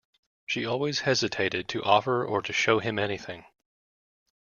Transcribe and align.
She 0.47 0.65
always 0.65 1.01
hesitated 1.01 1.67
to 1.69 1.83
offer 1.83 2.25
or 2.25 2.41
to 2.41 2.51
show 2.51 2.79
him 2.79 2.97
anything. 2.97 3.45